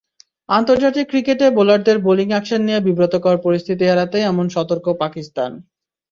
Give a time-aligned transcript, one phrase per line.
[0.49, 5.51] আন্তর্জাতিক ক্রিকেটে বোলারদের বোলিং অ্যাকশন নিয়ে বিব্রতকর পরিস্থিতি এড়াতেই এমন সতর্ক পাকিস্তান।